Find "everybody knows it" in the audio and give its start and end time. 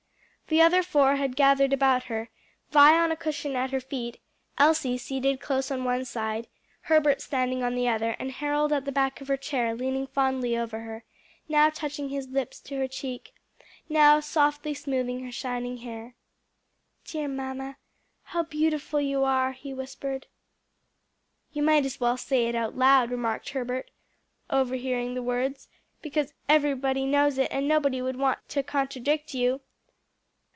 26.49-27.47